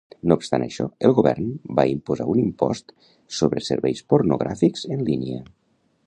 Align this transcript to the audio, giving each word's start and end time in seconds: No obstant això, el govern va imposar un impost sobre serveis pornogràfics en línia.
No 0.29 0.35
obstant 0.39 0.63
això, 0.67 0.85
el 1.09 1.11
govern 1.17 1.51
va 1.79 1.85
imposar 1.91 2.25
un 2.33 2.41
impost 2.43 2.93
sobre 3.41 3.63
serveis 3.67 4.01
pornogràfics 4.15 4.87
en 4.97 5.05
línia. 5.11 5.43